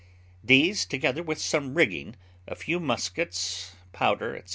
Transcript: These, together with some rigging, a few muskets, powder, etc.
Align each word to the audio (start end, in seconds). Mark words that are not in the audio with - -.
These, 0.43 0.87
together 0.87 1.21
with 1.21 1.37
some 1.39 1.75
rigging, 1.75 2.15
a 2.47 2.55
few 2.55 2.79
muskets, 2.79 3.73
powder, 3.93 4.35
etc. 4.35 4.49